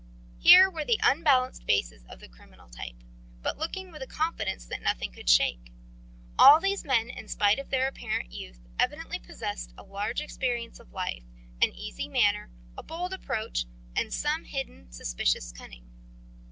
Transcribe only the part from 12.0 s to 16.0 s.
manner, a bold approach, and some hidden, suspicious cunning.